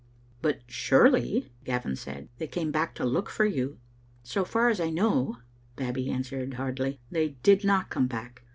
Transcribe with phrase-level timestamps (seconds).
[0.41, 3.77] "But surely," Gavin said, "they came back to look for you?"
[4.23, 5.37] "So far as I know,"
[5.75, 8.41] Babbie answered hardly, "they did not come back.